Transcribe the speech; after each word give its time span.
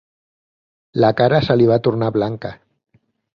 La 1.03 1.11
cara 1.19 1.41
se 1.49 1.59
li 1.61 1.69
va 1.73 1.79
tornar 1.89 2.09
blanca. 2.17 2.53